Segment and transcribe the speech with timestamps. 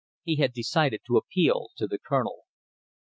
[0.23, 2.45] He had decided to appeal to the Colonel.